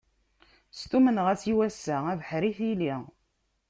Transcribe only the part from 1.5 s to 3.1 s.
i wass-a, abeḥri tili.